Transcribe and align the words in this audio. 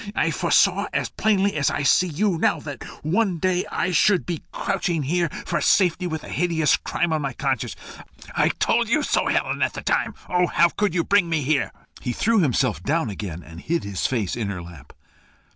I 0.15 0.31
foresaw, 0.31 0.87
as 0.91 1.09
plainly 1.09 1.53
as 1.55 1.69
I 1.69 1.83
see 1.83 2.07
you 2.07 2.39
now, 2.39 2.59
that 2.61 2.83
one 3.03 3.37
day 3.37 3.65
I 3.71 3.91
should 3.91 4.25
be 4.25 4.41
crouching 4.51 5.03
here 5.03 5.29
for 5.45 5.61
safety 5.61 6.07
with 6.07 6.23
a 6.23 6.29
hideous 6.29 6.75
crime 6.75 7.13
on 7.13 7.21
my 7.21 7.33
conscience. 7.33 7.75
I 8.35 8.49
told 8.49 8.89
you 8.89 9.03
so, 9.03 9.27
Helen, 9.27 9.61
at 9.61 9.73
the 9.73 9.83
time. 9.83 10.15
Oh! 10.27 10.47
how 10.47 10.69
could 10.69 10.95
you 10.95 11.03
bring 11.03 11.29
me 11.29 11.43
here?" 11.43 11.71
He 12.01 12.13
threw 12.13 12.39
himself 12.39 12.81
down 12.81 13.11
again, 13.11 13.43
and 13.43 13.61
hid 13.61 13.83
his 13.83 14.07
face 14.07 14.35
on 14.35 14.47
her 14.47 14.63
lap. 14.63 14.91